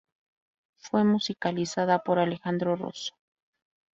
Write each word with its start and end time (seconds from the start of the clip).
Fue 0.77 1.03
musicalizada 1.03 1.99
por 1.99 2.17
Alejandro 2.17 2.75
Rosso. 2.75 3.13